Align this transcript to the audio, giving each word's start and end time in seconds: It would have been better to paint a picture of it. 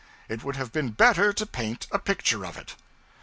It 0.27 0.43
would 0.43 0.55
have 0.55 0.71
been 0.71 0.89
better 0.93 1.31
to 1.31 1.45
paint 1.45 1.85
a 1.91 1.99
picture 1.99 2.43
of 2.43 2.57
it. 2.57 2.73